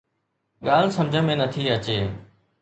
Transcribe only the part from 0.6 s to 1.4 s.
ڳالهه سمجهه ۾